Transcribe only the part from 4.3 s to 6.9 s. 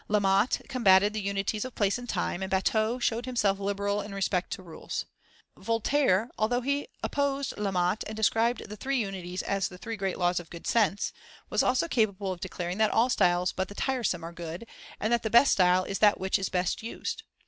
to rules. Voltaire, although he